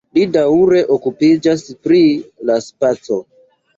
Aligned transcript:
Li 0.17 0.21
daŭre 0.35 0.79
okupiĝas 0.95 1.67
pri 1.89 2.01
la 2.51 2.57
spaco. 2.69 3.21